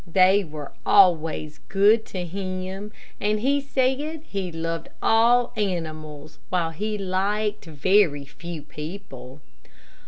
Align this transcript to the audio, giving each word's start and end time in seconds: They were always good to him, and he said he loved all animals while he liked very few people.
They 0.11 0.43
were 0.43 0.71
always 0.83 1.59
good 1.69 2.07
to 2.07 2.25
him, 2.25 2.91
and 3.19 3.39
he 3.41 3.61
said 3.61 3.99
he 4.27 4.51
loved 4.51 4.89
all 4.99 5.53
animals 5.55 6.39
while 6.49 6.71
he 6.71 6.97
liked 6.97 7.65
very 7.65 8.25
few 8.25 8.63
people. 8.63 9.41